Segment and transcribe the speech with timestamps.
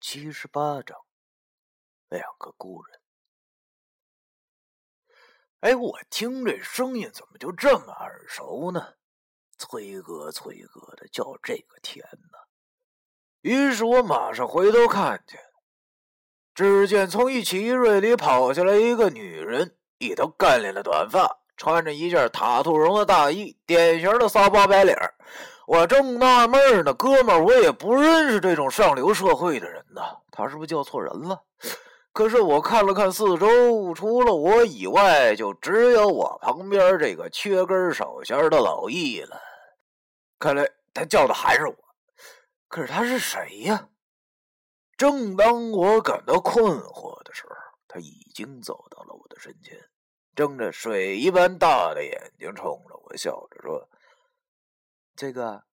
[0.00, 0.96] 七十八章，
[2.08, 3.00] 两个故人。
[5.60, 8.94] 哎，我听这声音怎么就这么耳熟呢？
[9.58, 12.02] 崔哥，崔哥的叫这个甜
[12.32, 12.38] 呢。
[13.42, 15.38] 于是我马上回头看见，
[16.54, 24.96] 只见从一奇瑞里跑下来一个女人，一头干练的短发，穿着一件塔兔绒的大衣，典型的骚包白脸
[25.70, 30.02] 我正纳闷呢，哥们儿，我也不认识这种上流社会的人呢，
[30.32, 31.44] 他是不是叫错人了？
[32.12, 39.40] 可是我看了看四周，除了我以外，就只有我旁边这个缺根少弦的老易了。
[40.40, 41.76] 看来他叫的还是我，
[42.66, 43.90] 可是他是谁呀？
[44.96, 47.54] 正当我感到困惑的时候，
[47.86, 49.78] 他已经走到了我的身前，
[50.34, 53.88] 睁着水一般大的眼睛冲着我笑着说。
[55.20, 55.64] 这个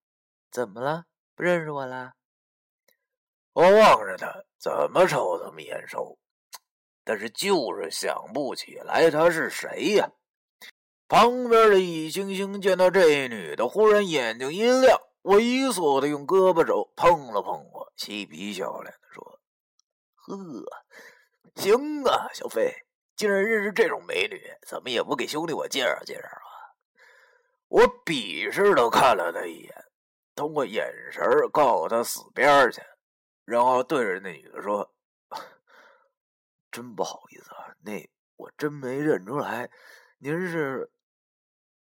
[0.50, 1.06] 怎么了？
[1.34, 2.12] 不认识我了？
[3.54, 6.18] 我望着他，怎么瞅怎么眼熟，
[7.02, 10.10] 但是就是想不起来他是谁呀。
[11.08, 19.40] 旁边的易星星见到这女的，忽然眼睛一亮，猥琐的用胳膊肘碰了碰我，嬉皮笑脸的说
[20.28, 20.36] ：“呵，
[21.54, 22.70] 行啊，小飞，
[23.16, 26.44] 竟然认识这种美女，怎么也不给兄弟我介绍介绍啊？”
[27.68, 29.74] 我鄙视的看了他一眼，
[30.34, 32.80] 通过眼神告诉他死边去，
[33.44, 34.90] 然后对着那女的说
[36.72, 37.92] ：“真不好意思啊，那
[38.36, 39.70] 我真没认出来，
[40.18, 40.90] 您是？”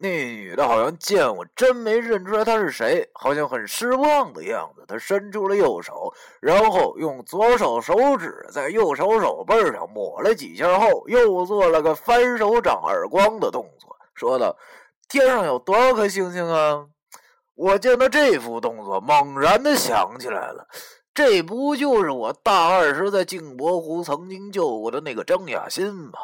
[0.02, 4.86] 那女的好像见我真没认出来她是谁，好像很失望的样子。
[4.88, 14.58] 她伸出了右手，然后用左手手指在右手手背上抹了几下后，又做了个翻手掌耳光的动作，说道。
[15.10, 16.86] 天上有多少颗星星啊？
[17.56, 20.68] 我见到这幅动作，猛然的想起来了，
[21.14, 26.20] 这不就是我大二时在镜泊湖曾经救过的那个张雅欣吗？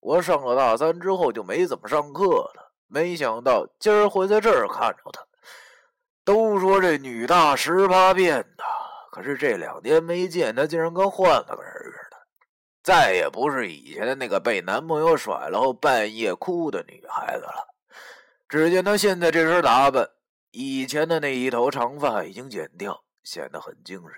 [0.00, 5.22] 我上了大三之后就没怎么上课了，没想到今儿会在这儿看着她。
[6.24, 8.64] 都说这女大十八变呐，
[9.12, 12.16] 可是这两年没见她，竟然跟换了个人似的，
[12.82, 17.68] 再也不是以前的那个被男朋友甩了后半夜哭的女孩子了。
[18.50, 20.10] 只见他现在这身打扮，
[20.50, 24.10] 以前的那一头长发已经剪掉，显得很精神。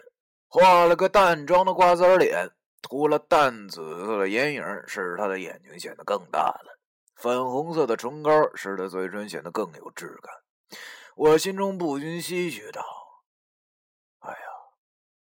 [0.49, 2.49] 画了个淡妆的瓜子脸，
[2.81, 6.79] 涂了淡紫色的眼影，使他的眼睛显得更大了。
[7.15, 10.33] 粉红色的唇膏使得嘴唇显得更有质感。
[11.15, 12.83] 我心中不禁唏嘘道
[14.21, 14.37] ：“哎呀，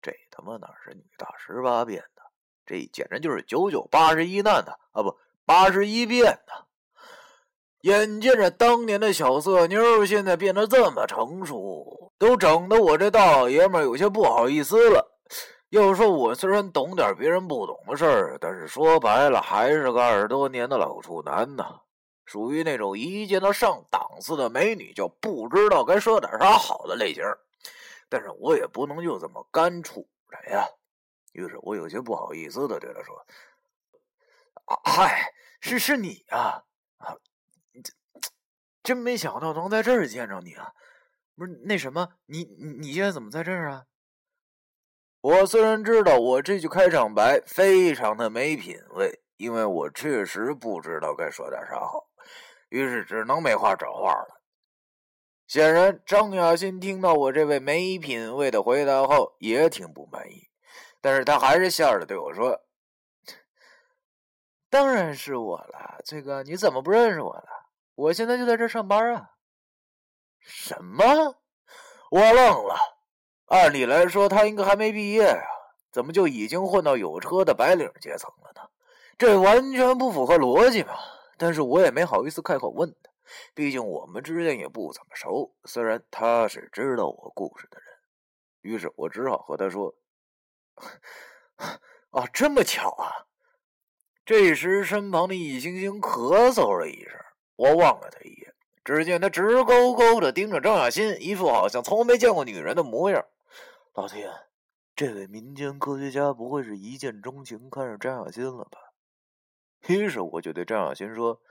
[0.02, 2.24] 这他妈哪是女大十八变的？
[2.66, 5.04] 这简直就是九九八十一难的啊！
[5.04, 5.16] 不，
[5.46, 6.66] 八十一变的。”
[7.82, 15.14] 眼见着当年的小色妞现在变得这么成熟，都整得我这大老爷们有些不好意思了。
[15.70, 21.82] 要说我虽然懂点别人不懂的事儿，但是说白了还是个二十多年的老处男呐，
[22.26, 27.24] 属于那种一见到上档次的美女就不知道该说点啥好的类型。
[28.10, 30.68] 但是我也不能就这么干处着呀。
[31.34, 33.26] 于是我有些不好意思的对他说：“，
[34.84, 36.64] 嗨，是是你呀，
[36.98, 37.14] 啊。”
[38.88, 40.72] 真没想到能在这儿见着你啊！
[41.36, 43.84] 不是那什么，你你你现在怎么在这儿啊？
[45.20, 52.08] 我虽然知道我这句开场白非常的没品位，因为我确实不知道该说点啥好，
[52.70, 54.42] 于是只能没话找话了。
[55.48, 60.48] 显然，张雅欣听到我这位没品位的回答后也挺不满意，
[61.02, 62.62] 但是他还是笑着对我说
[64.72, 67.48] ：“当然是我了，这个你怎么不认识我了？”
[67.98, 69.32] 我现在就在这上班啊！
[70.40, 71.04] 什么？
[72.12, 72.76] 我愣了。
[73.48, 75.44] 按理来说，他应该还没毕业啊，
[75.92, 78.70] 怎么就已经混到有车的白领阶层了呢？
[79.18, 80.94] 这完全不符合逻辑嘛！
[81.38, 83.10] 但是我也没好意思开口问他，
[83.56, 85.56] 毕竟我们之间也不怎么熟。
[85.66, 87.88] 虽然他是知道我故事的人，
[88.62, 89.96] 于是我只好和他说
[92.12, 93.26] ：“啊，这么巧啊！”
[94.24, 97.20] 这时，身旁的易星星咳嗽了一声。
[97.58, 98.54] 我望了他一眼，
[98.86, 103.26] 只见他直勾勾的盯着张雅欣，一副好像从没见过女人的模样。
[103.94, 104.32] 老天，
[104.96, 108.80] 这位民间科学家不会是一见钟情看上张雅欣了吧？
[109.88, 111.42] 于是我就对张雅欣说：“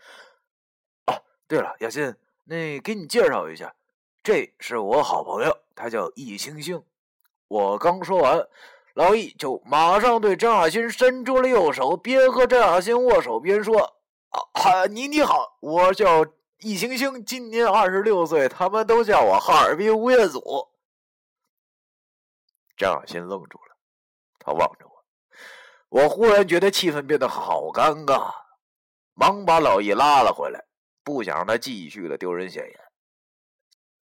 [1.07, 1.19] 啊，
[1.49, 2.15] 对了，雅欣，
[2.45, 3.75] 那给你介绍一下，
[4.23, 6.83] 这是我好朋友，他叫易星星。”
[7.49, 8.49] 我刚说完，
[8.95, 13.97] 老易就马上对张雅欣伸出了右手，边和张雅欣握手边说。
[14.31, 16.27] 啊，你你好，我叫
[16.61, 20.41] 易星星，今年二十六岁，他们都叫我哈尔滨吴彦祖。
[22.77, 23.77] 张小新愣住了，
[24.39, 28.35] 他望着我，我忽然觉得气氛变得好尴尬，
[29.15, 30.65] 忙把老易拉了回来，
[31.03, 32.81] 不想让他继续的丢人现眼。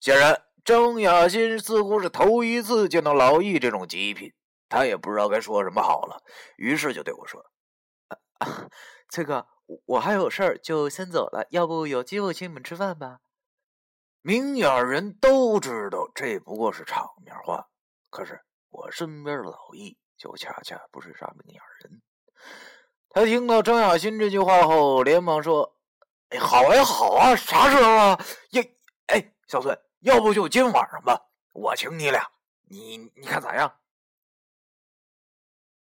[0.02, 4.34] 显然，张雅欣似乎是头一次见到老易这种极品，
[4.68, 6.22] 他也不知道该说什么好了，
[6.58, 7.46] 于是就对我说
[9.10, 9.48] ：“崔哥，
[9.86, 11.48] 我还有事儿，就先走了。
[11.52, 13.20] 要不有机会请你们吃饭吧？”
[14.22, 17.70] 明眼人都知道这不过是场面话，
[18.10, 22.02] 可是我身边的老易就恰恰不是啥明眼人。
[23.10, 25.78] 他听到张雅欣这句话后，连忙说
[26.30, 28.20] ：“哎，好呀，好啊，啥时候啊？
[28.52, 28.64] 呀，
[29.08, 32.32] 哎，小孙。”要不就今晚上吧，我请你俩，
[32.70, 33.80] 你你看咋样？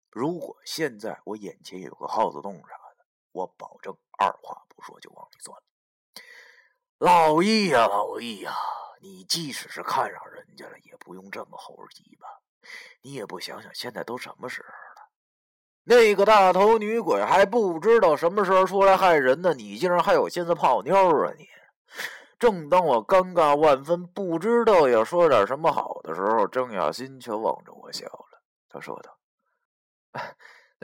[0.09, 2.81] 如果现在我眼前有个耗子洞上，
[3.31, 5.57] 我保证二话不说就往里钻。
[6.98, 8.54] 老易呀，老易呀，
[9.01, 12.28] 你即使是看上人家了，也不用这么猴急吧？
[13.01, 15.10] 你也不想想现在都什么时候了？
[15.83, 21.48] 那个大头女鬼还不知道什么时候出来害人呢，你竟然还有心思泡妞啊你？
[22.38, 28.42] 正当我尴尬万分，不知道要说点什么好的时候，郑雅欣却望着我笑了。
[28.69, 29.18] 他说道：“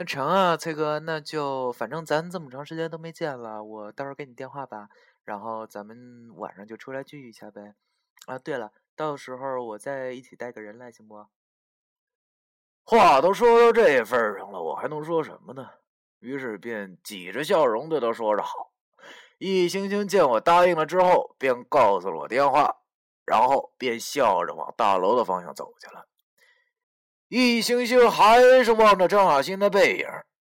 [0.00, 4.88] 那成啊，崔哥，那就反正咱这么长时间都没见了，我到时候给你电话吧，
[5.24, 7.74] 然后咱们晚上就出来聚一下呗。
[8.26, 11.26] 啊，对了，到时候我再一起带个人来，行不？”
[12.86, 15.68] 话都说到这份上了，我还能说什么呢？
[16.20, 18.70] 于是便挤着笑容对他说着好。
[19.38, 22.82] 易星星见我答应了之后，便告诉了我电话，
[23.24, 26.07] 然后便笑着往大楼的方向走去了。
[27.28, 30.06] 易星星还是望着张小新的背影。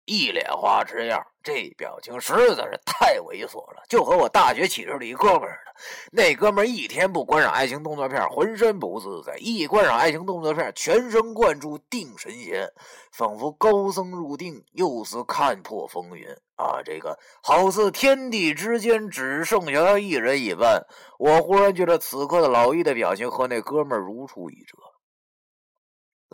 [0.07, 5.75] 一脸花痴样，这表情实在是太猥琐了，就和我大学寝室里一哥们似的。
[6.13, 12.69] 那哥们一天不观赏爱情动作片，浑身不自在；一观赏爱情动作片，全神贯注，定神闲，
[13.13, 16.83] 仿佛高僧入定，又似看破风云啊！
[16.85, 20.85] 这个好似天地之间只剩下他一人一般。
[21.19, 24.77] 我忽然觉得此刻的老易的表情和那哥们如出一辙。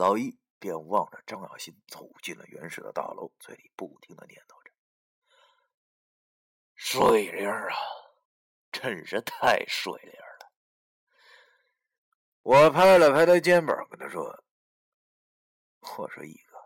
[0.00, 0.41] 老易。
[0.62, 4.70] 便望着张小新走进了原始的大楼，嘴里不停的念叨着
[6.76, 7.75] ：“水灵啊，
[8.70, 10.52] 真是太水灵了。”
[12.44, 14.44] 我拍了拍他肩膀，跟他说
[15.97, 16.58] ：“我说一哥，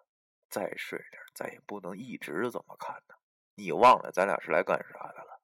[0.50, 3.14] 再水灵，咱也不能一直这么看呢。
[3.54, 5.40] 你忘了咱俩是来干啥的了？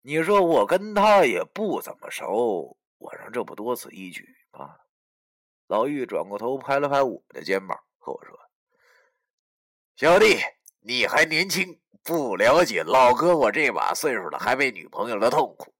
[0.00, 4.78] 你说我跟他也不怎么熟，我让这不多此一举吗？”
[5.70, 8.36] 老玉转过头，拍了拍我的肩膀，和我说
[9.94, 10.40] ：“小弟，
[10.80, 15.72] 你还年轻，不了解老哥我这把岁数了还没女朋友的痛苦，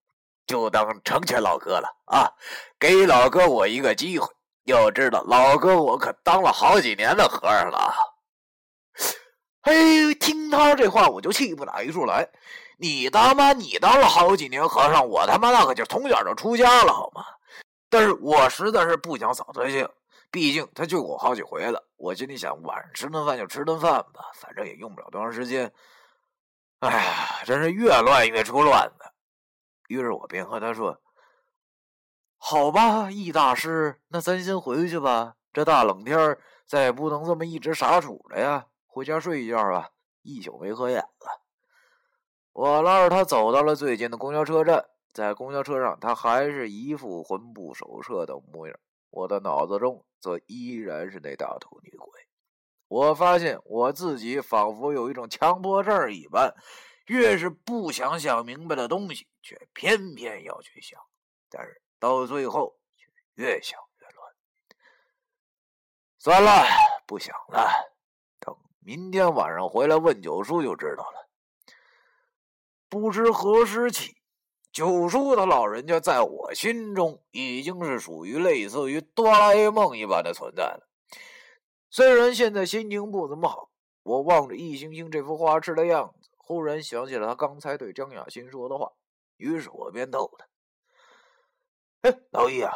[0.46, 2.30] 就当成全老哥了啊！
[2.78, 4.28] 给老哥我一个机会。
[4.62, 7.92] 要知道，老哥我可当了好几年的和尚了。”
[9.62, 12.28] 嘿，听他这话，我就气不打一处来。
[12.78, 17.24] 你他妈，你当了好几年和尚，我他妈那可就从小就出家了，好吗？
[17.90, 19.86] 但是我实在是不想扫他兴，
[20.30, 21.84] 毕竟他救过我好几回了。
[21.96, 25.70] 我心里想，晚上吃顿饭就吃顿饭吧，反正也用不了多长时间。
[26.78, 29.04] 哎呀，真是越乱越出乱子。
[29.88, 31.00] 于是我便和他说
[32.38, 35.34] ：“好吧，易大师，那咱先回去吧。
[35.52, 39.90] 这大冷天再也不能这么一直傻杵着呀，回家睡一觉吧。
[40.22, 41.42] 一宿没合眼了。”
[42.52, 44.89] 我拉着他走到了最近的公交车站。
[45.12, 48.78] 在公交车上，他还是一副魂不守舍的模样。
[49.10, 52.26] 我的脑子中则依然是那大头女鬼。
[52.86, 56.54] 我发现我自己仿佛有一种强迫症一般，
[57.06, 61.00] 越是不想想明白的东西，却偏偏要去想。
[61.48, 64.32] 但是到最后却越想越乱。
[66.18, 66.64] 算了，
[67.06, 67.68] 不想了。
[68.38, 71.28] 等明天晚上回来问九叔就知道了。
[72.88, 74.19] 不知何时起。
[74.72, 80.88] 九叔他老人家在我心中已经是属于类似于哆啦 A 梦一般的存在了。
[81.90, 83.70] 虽然现在心情不怎么好，
[84.04, 88.92] 我望着易星星这副花痴的样子，忽然想起了他刚才对张雅欣说的话，
[89.38, 90.46] 于是我便逗他
[92.08, 92.72] ：“哎，老易啊，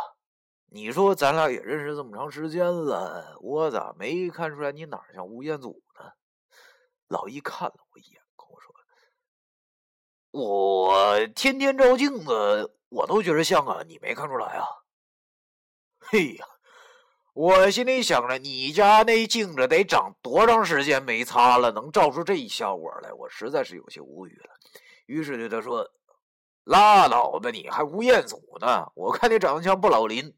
[0.70, 6.10] 你说咱俩也认识这么长时间了，我咋没看出来你哪像吴彦祖呢？”
[7.06, 8.20] 老易看了我一眼。
[10.34, 13.84] 我天天照镜子，我都觉得像啊！
[13.86, 14.66] 你没看出来啊？
[16.00, 16.44] 嘿呀，
[17.34, 23.12] 我心里想着，你家那镜子得长多长时间没擦了，能照出这一效果来？
[23.12, 24.56] 我实在是有些无语了。
[25.06, 25.88] 于是对他说
[26.66, 28.90] ：“拉倒吧，你还吴彦祖呢？
[28.96, 30.36] 我看你长得像不老林。”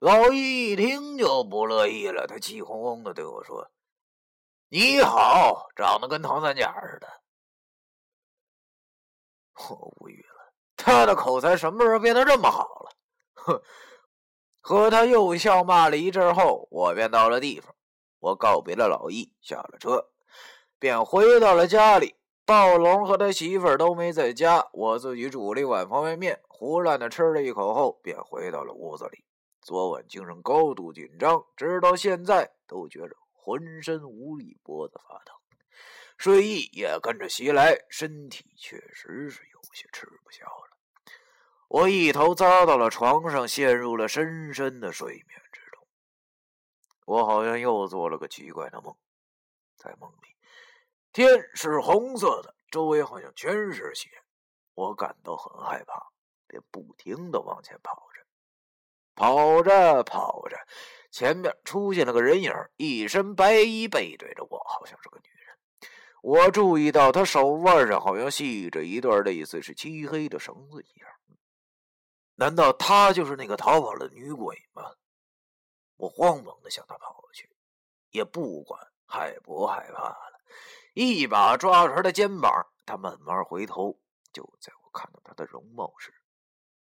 [0.00, 3.70] 老易一听就不乐意了，他气哄哄的对我说
[4.72, 7.06] ：“你好，长得跟唐三甲似的。”
[9.58, 12.90] 我无语了，他的口才什么时候变得这么好了？
[13.34, 13.62] 哼！
[14.60, 17.74] 和他又笑骂了一阵后，我便到了地方。
[18.20, 20.10] 我告别了老易，下了车，
[20.78, 22.16] 便回到了家里。
[22.44, 29.24] 暴龙和他媳妇儿都没在家，我自己煮了一碗方便面，胡乱的吃了一口后，便回到了屋子里。
[29.60, 35.37] 昨晚精神高度紧张，直到现在都觉着浑身无力，脖子发疼，
[36.18, 40.76] 睡意也跟着袭来，身体确实是有些吃不消了。
[41.68, 45.86] 我一头扎到了床上，陷入了深深的睡眠之中。
[47.04, 48.96] 我好像又做了个奇怪的梦，
[49.76, 50.36] 在梦里。
[51.12, 54.10] 天是红色的，周围好像全是血，
[54.74, 56.08] 我感到很害怕，
[56.48, 58.26] 便不停的往前跑着，
[59.14, 60.56] 跑着跑着，
[61.12, 65.28] 前面出现了个人影，一身白衣，背对着我，好像是个女。
[66.22, 71.08] 我注意到他手腕上好像系着一段类似是漆黑的绳子一样，
[72.34, 74.82] 难道她就是那个逃跑的女鬼吗？
[75.96, 77.50] 我慌忙的向她跑去，
[78.10, 80.40] 也不管害不害怕了。
[80.94, 83.98] 一把抓住他的肩膀，他慢慢回头。
[84.32, 86.12] 就在我看到他的容貌时，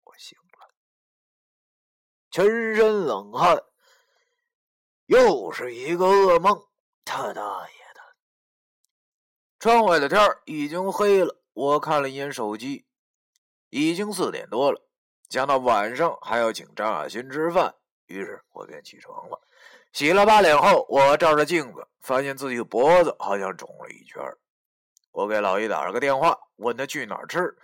[0.04, 0.70] 我醒了，
[2.30, 3.62] 全身冷汗。
[5.06, 6.66] 又是一个噩梦，
[7.04, 7.75] 他大爷！
[9.66, 12.86] 窗外的天已经黑了，我看了一眼手机，
[13.70, 14.80] 已经四点多了。
[15.28, 17.74] 想到晚上还要请张亚新吃饭，
[18.06, 19.40] 于是我便起床了。
[19.92, 24.22] 洗了把脸后，我照着镜子，发现自己脖子好像肿了一圈。
[25.10, 27.58] 我给老易打了个电话，问他去哪儿吃。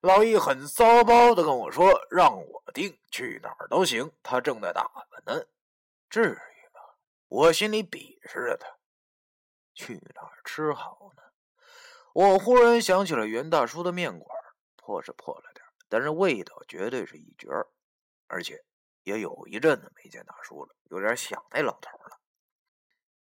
[0.00, 5.44] 老易很骚包的跟我说：“让我定，去哪儿都行。”他正在打扮呢，
[6.10, 6.34] 至于
[6.74, 6.80] 吗？
[7.28, 8.66] 我心里鄙视着他。
[9.72, 11.22] 去哪儿吃好呢？
[12.14, 14.26] 我忽然想起了袁大叔的面馆，
[14.76, 17.48] 破是破了点，但是味道绝对是一绝，
[18.26, 18.64] 而且。
[19.04, 22.18] 也有一阵子没见大叔了，有点想那老头了。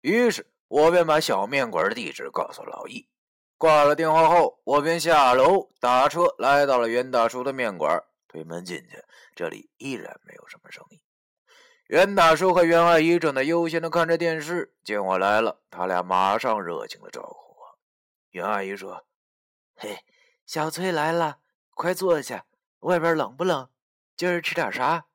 [0.01, 3.11] 于是我便把小面馆的地址告诉老易。
[3.59, 8.03] 挂了电话后，我便下楼打车来到了袁大叔的面馆。
[8.27, 11.03] 推门进去，这里依然没有什么生意。
[11.89, 17.46] 袁大叔和袁阿姨正在悠闲的看着电视，见我来了，他俩马上热情的招呼。
[18.37, 19.07] 袁阿姨说
[19.77, 20.05] ：“嘿，
[20.45, 21.39] 小崔来了，
[21.71, 22.45] 快坐下。
[22.81, 23.71] 外边冷不冷？
[24.15, 25.07] 今儿吃点啥？”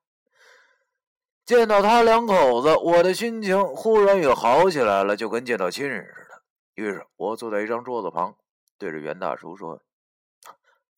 [1.46, 6.42] 见到他两口子，我的心情忽然也好起来了，就跟见到亲人似的。
[6.74, 8.36] 于是我坐在一张桌子旁，
[8.76, 9.80] 对着袁大叔说：“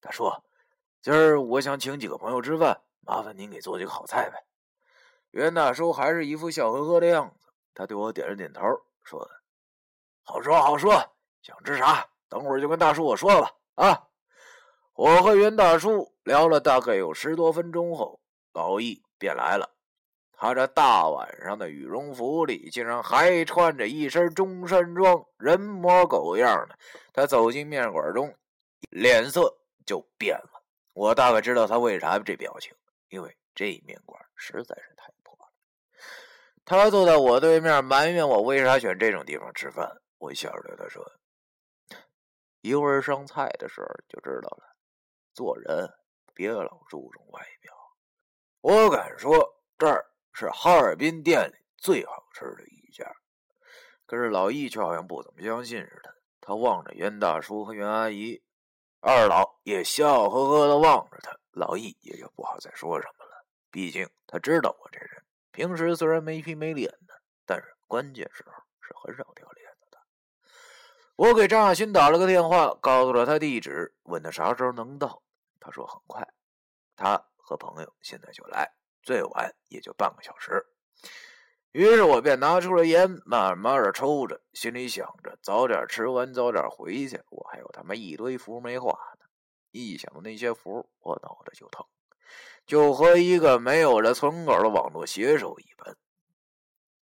[0.00, 0.32] 大叔，
[1.02, 4.46] 今儿我想请几个朋友吃饭，麻烦您给做几个好菜呗。”
[5.32, 8.62] 袁大叔还是一副笑呵呵的样子，他对我点了点头，
[9.02, 9.30] 说
[10.24, 14.08] ：“好说好说，想吃啥，等会儿就跟大叔我说吧。”啊，
[14.94, 18.20] 我和袁大叔聊了大概有十多分钟后，
[18.52, 19.70] 老易便来了。
[20.32, 26.76] 他这大晚上的羽绒服里，竟然还穿着一身中山装，人模狗样的。
[27.12, 28.34] 他走进面馆中，
[28.90, 30.62] 脸色就变了。
[30.92, 32.74] 我大概知道他为啥这表情，
[33.08, 35.46] 因为这面馆实在是太破了。
[36.64, 39.90] 他坐在我对面，埋怨我为啥选这种地方吃饭。
[40.18, 41.04] 我笑着对他说
[42.64, 44.74] ：“一会儿上菜的时候就知道了。
[45.34, 45.88] 做人
[46.32, 47.72] 别老注重外表。
[48.60, 53.08] 我敢说这儿。”是哈尔滨店里最好吃的一家，
[54.04, 56.12] 可是老易却好像不怎么相信似的。
[56.40, 58.42] 他望着袁大叔和袁阿姨，
[58.98, 61.38] 二老也笑呵呵的望着他。
[61.52, 67.14] 老易也就不好再说什么了，毕竟他知道我这人平时虽然没皮没脸的，
[67.46, 69.63] 但是关键时候是很少掉脸。
[71.16, 75.22] 我给张亚新打了个电话，告诉了他地址，问他啥时候能到。
[75.60, 76.26] 他说很快，
[76.96, 78.72] 他和朋友现在就来。
[79.02, 80.66] 最晚也就半个小时，
[81.72, 87.22] 于是我便拿出了烟，慢慢的抽着，心里想着早点吃完，早点回去。
[87.28, 88.90] 我还有他妈一堆符没画
[89.20, 89.26] 呢，
[89.70, 91.86] 一想到那些符，我脑袋就疼，
[92.66, 95.96] 就和一个没有了存稿的网络写手一般。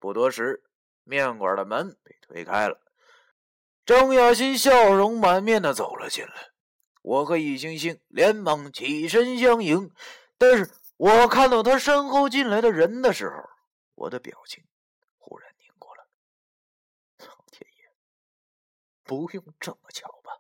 [0.01, 0.65] 不多时，
[1.05, 2.81] 面馆的门被推开了，
[3.85, 6.51] 张亚新笑容满面的走了进来，
[7.03, 9.91] 我和易星星连忙起身相迎，
[10.39, 10.71] 但是。
[10.99, 13.35] 我看到他身后进来的人的时候，
[13.97, 14.63] 我的表情
[15.19, 16.07] 忽然凝固了。
[17.27, 17.91] 老天爷，
[19.03, 20.39] 不用这么巧吧？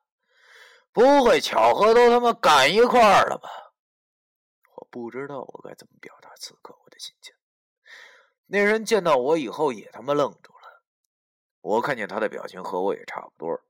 [0.92, 3.48] 不会巧合都他妈赶一块儿了吧？
[4.76, 7.34] 我不知道我该怎么表达此刻我的心情。
[8.46, 10.51] 那人见到我以后也他妈愣住了。
[11.62, 13.64] 我看见他的表情和我也差不多，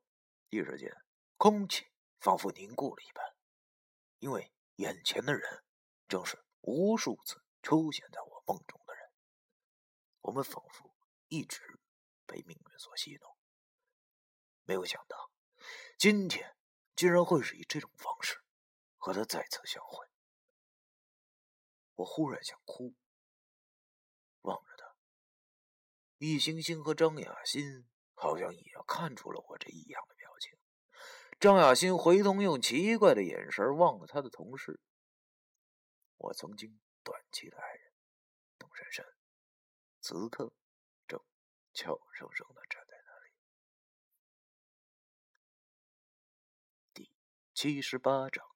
[0.49, 0.91] 一时间
[1.37, 1.87] 空气
[2.19, 3.23] 仿佛凝固了一般，
[4.19, 5.63] 因为眼前的人
[6.09, 9.11] 正是无数次出现在我梦中的人。
[10.23, 10.95] 我们仿佛
[11.29, 11.79] 一直
[12.25, 13.37] 被命运所戏弄，
[14.65, 15.31] 没有想到
[15.99, 16.57] 今天
[16.97, 18.41] 竟然会是以这种方式
[18.97, 20.07] 和他再次相会。
[21.97, 22.95] 我忽然想哭，
[26.25, 30.57] 易星星和张雅欣好像也看出了我这异样的表情。
[31.41, 34.79] 张雅欣回头用奇怪的眼神望着他的同事。
[36.19, 37.93] 我曾经短期的爱人
[38.57, 39.05] 董珊珊，
[40.01, 40.53] 此刻
[41.09, 41.21] 正
[41.75, 43.33] 悄声声的站在那里。
[46.95, 47.11] 第
[47.53, 48.52] 七十八章。